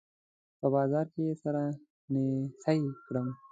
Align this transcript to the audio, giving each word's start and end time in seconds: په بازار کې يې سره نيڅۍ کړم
په 0.59 0.67
بازار 0.73 1.05
کې 1.13 1.21
يې 1.27 1.33
سره 1.43 1.61
نيڅۍ 2.11 2.79
کړم 3.05 3.27